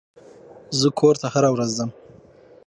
[0.79, 1.89] زه کور ته هره ورځ ځم.